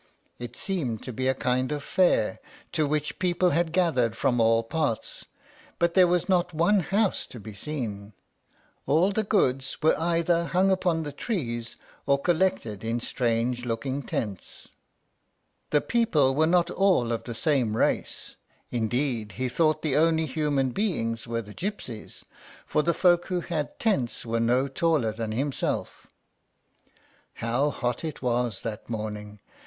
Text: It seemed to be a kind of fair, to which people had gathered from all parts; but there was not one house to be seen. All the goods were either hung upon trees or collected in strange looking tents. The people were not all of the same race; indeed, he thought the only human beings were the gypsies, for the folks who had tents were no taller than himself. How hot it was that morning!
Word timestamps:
It 0.39 0.55
seemed 0.55 1.03
to 1.03 1.13
be 1.13 1.27
a 1.27 1.35
kind 1.35 1.71
of 1.71 1.83
fair, 1.83 2.39
to 2.71 2.87
which 2.87 3.19
people 3.19 3.51
had 3.51 3.71
gathered 3.71 4.15
from 4.17 4.41
all 4.41 4.63
parts; 4.63 5.25
but 5.77 5.93
there 5.93 6.07
was 6.07 6.27
not 6.27 6.55
one 6.55 6.79
house 6.79 7.27
to 7.27 7.39
be 7.39 7.53
seen. 7.53 8.13
All 8.87 9.11
the 9.11 9.21
goods 9.21 9.79
were 9.83 9.95
either 9.99 10.45
hung 10.45 10.71
upon 10.71 11.03
trees 11.13 11.75
or 12.07 12.17
collected 12.17 12.83
in 12.83 12.99
strange 12.99 13.63
looking 13.63 14.01
tents. 14.01 14.69
The 15.69 15.81
people 15.81 16.33
were 16.33 16.47
not 16.47 16.71
all 16.71 17.11
of 17.11 17.25
the 17.25 17.35
same 17.35 17.77
race; 17.77 18.35
indeed, 18.71 19.33
he 19.33 19.47
thought 19.49 19.83
the 19.83 19.97
only 19.97 20.25
human 20.25 20.71
beings 20.71 21.27
were 21.27 21.43
the 21.43 21.53
gypsies, 21.53 22.23
for 22.65 22.81
the 22.81 22.95
folks 22.95 23.27
who 23.27 23.41
had 23.41 23.77
tents 23.77 24.25
were 24.25 24.39
no 24.39 24.67
taller 24.67 25.11
than 25.11 25.31
himself. 25.31 26.07
How 27.35 27.69
hot 27.69 28.03
it 28.03 28.23
was 28.23 28.61
that 28.61 28.89
morning! 28.89 29.37